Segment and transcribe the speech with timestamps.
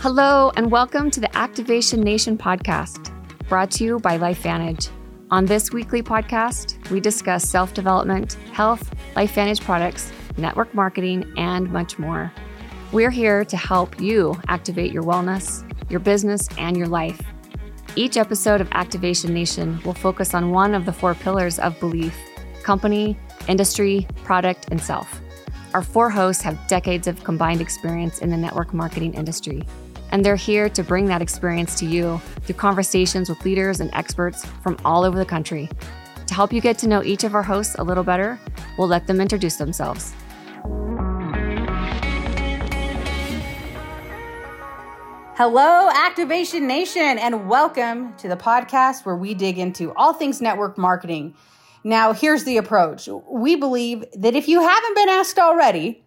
[0.00, 3.10] Hello, and welcome to the Activation Nation podcast,
[3.48, 4.90] brought to you by LifeVantage.
[5.30, 11.98] On this weekly podcast, we discuss self development, health, LifeVantage products, network marketing, and much
[11.98, 12.30] more.
[12.92, 17.20] We're here to help you activate your wellness, your business, and your life.
[17.96, 22.16] Each episode of Activation Nation will focus on one of the four pillars of belief
[22.62, 23.18] company,
[23.48, 25.20] industry, product, and self.
[25.72, 29.62] Our four hosts have decades of combined experience in the network marketing industry,
[30.16, 34.46] and they're here to bring that experience to you through conversations with leaders and experts
[34.62, 35.68] from all over the country.
[36.28, 38.40] To help you get to know each of our hosts a little better,
[38.78, 40.14] we'll let them introduce themselves.
[45.36, 50.78] Hello, Activation Nation, and welcome to the podcast where we dig into all things network
[50.78, 51.34] marketing.
[51.84, 56.05] Now, here's the approach we believe that if you haven't been asked already,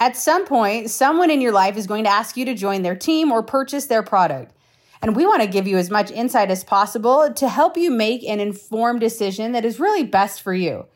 [0.00, 2.96] at some point, someone in your life is going to ask you to join their
[2.96, 4.54] team or purchase their product.
[5.02, 8.24] And we want to give you as much insight as possible to help you make
[8.24, 10.86] an informed decision that is really best for you.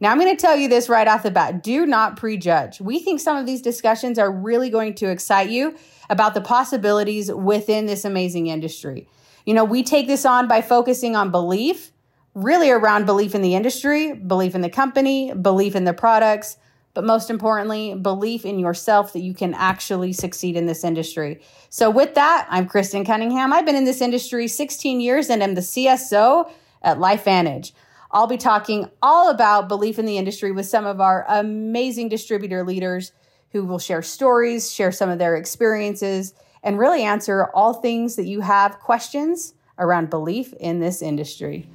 [0.00, 2.80] Now, I'm going to tell you this right off the bat do not prejudge.
[2.80, 5.76] We think some of these discussions are really going to excite you
[6.10, 9.08] about the possibilities within this amazing industry.
[9.46, 11.92] You know, we take this on by focusing on belief,
[12.34, 16.56] really around belief in the industry, belief in the company, belief in the products,
[16.94, 21.40] but most importantly, belief in yourself that you can actually succeed in this industry.
[21.70, 23.52] So, with that, I'm Kristen Cunningham.
[23.52, 26.50] I've been in this industry 16 years and am the CSO
[26.82, 27.72] at LifeVantage.
[28.10, 32.62] I'll be talking all about belief in the industry with some of our amazing distributor
[32.62, 33.12] leaders
[33.52, 38.26] who will share stories, share some of their experiences, and really answer all things that
[38.26, 41.68] you have questions around belief in this industry.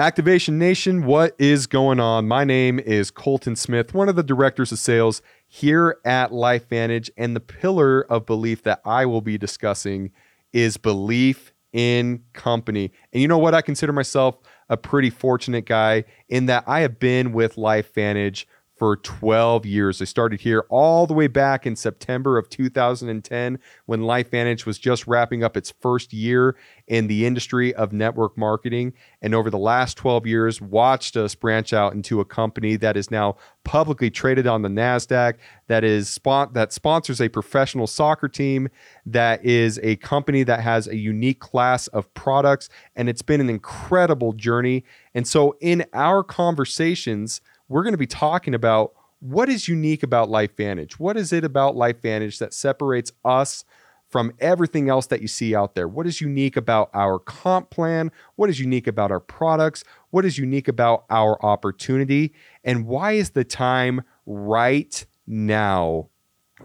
[0.00, 2.26] Activation Nation, what is going on?
[2.26, 7.36] My name is Colton Smith, one of the directors of sales here at LifeVantage, and
[7.36, 10.10] the pillar of belief that I will be discussing
[10.54, 12.92] is belief in company.
[13.12, 13.54] And you know what?
[13.54, 14.38] I consider myself
[14.70, 18.46] a pretty fortunate guy in that I have been with LifeVantage
[18.80, 20.00] for 12 years.
[20.00, 25.06] I started here all the way back in September of 2010 when LifeVantage was just
[25.06, 28.94] wrapping up its first year in the industry of network marketing.
[29.20, 33.10] And over the last 12 years, watched us branch out into a company that is
[33.10, 35.34] now publicly traded on the NASDAQ,
[35.66, 38.70] that is spon- that sponsors a professional soccer team,
[39.04, 42.70] that is a company that has a unique class of products.
[42.96, 44.84] And it's been an incredible journey.
[45.14, 50.28] And so in our conversations, we're going to be talking about what is unique about
[50.28, 50.94] LifeVantage.
[50.94, 53.64] What is it about LifeVantage that separates us
[54.08, 55.86] from everything else that you see out there?
[55.86, 58.10] What is unique about our comp plan?
[58.34, 59.84] What is unique about our products?
[60.10, 62.34] What is unique about our opportunity?
[62.64, 66.08] And why is the time right now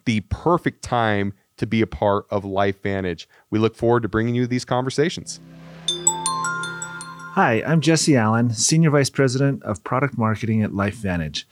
[0.06, 3.28] the perfect time to be a part of LifeVantage?
[3.52, 5.40] We look forward to bringing you these conversations.
[7.36, 11.44] Hi, I'm Jesse Allen, Senior Vice President of Product Marketing at LifeVantage.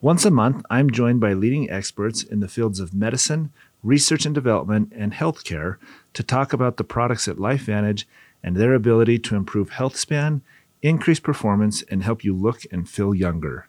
[0.00, 3.52] Once a month, I'm joined by leading experts in the fields of medicine,
[3.82, 5.78] research and development, and healthcare
[6.12, 8.04] to talk about the products at LifeVantage
[8.44, 10.40] and their ability to improve health span,
[10.82, 13.66] increase performance, and help you look and feel younger.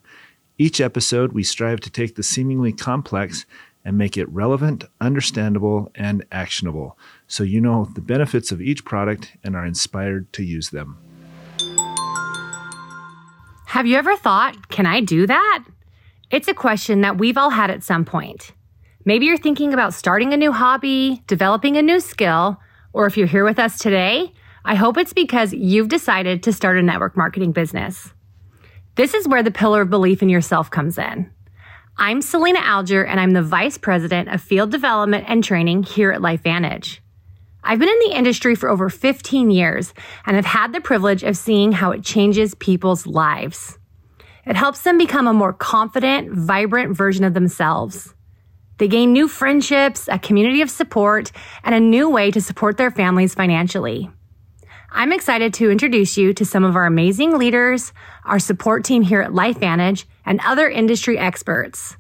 [0.60, 3.48] Each episode, we strive to take the seemingly complex
[3.84, 6.96] and make it relevant, understandable, and actionable
[7.26, 11.00] so you know the benefits of each product and are inspired to use them.
[13.76, 15.66] Have you ever thought, can I do that?
[16.32, 18.54] It's a question that we've all had at some point.
[19.04, 22.58] Maybe you're thinking about starting a new hobby, developing a new skill,
[22.94, 24.32] or if you're here with us today,
[24.64, 28.14] I hope it's because you've decided to start a network marketing business.
[28.96, 31.30] This is where the pillar of belief in yourself comes in.
[31.98, 36.22] I'm Selena Alger, and I'm the Vice President of Field Development and Training here at
[36.22, 37.00] LifeVantage.
[37.68, 39.92] I've been in the industry for over 15 years
[40.28, 43.80] and have had the privilege of seeing how it changes people's lives.
[44.46, 48.14] It helps them become a more confident, vibrant version of themselves.
[48.78, 51.32] They gain new friendships, a community of support,
[51.64, 54.12] and a new way to support their families financially.
[54.92, 57.94] I'm excited to introduce you to some of our amazing leaders,
[58.26, 61.98] our support team here at LifeVantage, and other industry experts.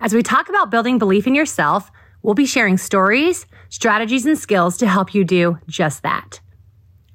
[0.00, 1.90] As we talk about building belief in yourself,
[2.24, 6.40] we'll be sharing stories, strategies, and skills to help you do just that.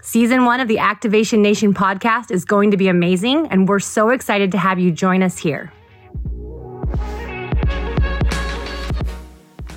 [0.02, 4.12] Season one of the Activation Nation podcast is going to be amazing, and we're so
[4.12, 5.74] excited to have you join us here.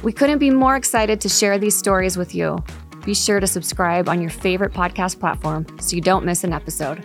[0.05, 2.63] We couldn't be more excited to share these stories with you.
[3.05, 7.03] Be sure to subscribe on your favorite podcast platform so you don't miss an episode.